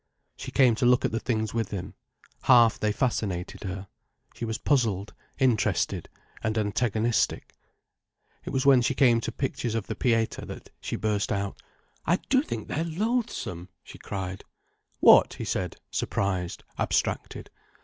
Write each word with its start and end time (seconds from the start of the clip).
She 0.35 0.49
came 0.49 0.73
to 0.77 0.85
look 0.87 1.05
at 1.05 1.11
the 1.11 1.19
things 1.19 1.53
with 1.53 1.69
him. 1.69 1.93
Half 2.45 2.79
they 2.79 2.91
fascinated 2.91 3.65
her. 3.65 3.87
She 4.33 4.45
was 4.45 4.57
puzzled, 4.57 5.13
interested, 5.37 6.09
and 6.41 6.57
antagonistic. 6.57 7.53
It 8.43 8.49
was 8.49 8.65
when 8.65 8.81
she 8.81 8.95
came 8.95 9.21
to 9.21 9.31
pictures 9.31 9.75
of 9.75 9.85
the 9.85 9.93
Pietà 9.93 10.47
that 10.47 10.71
she 10.81 10.95
burst 10.95 11.31
out. 11.31 11.61
"I 12.03 12.15
do 12.29 12.41
think 12.41 12.67
they're 12.67 12.83
loathsome," 12.83 13.69
she 13.83 13.99
cried. 13.99 14.43
"What?" 15.01 15.35
he 15.35 15.45
said, 15.45 15.75
surprised, 15.91 16.63
abstracted. 16.79 17.51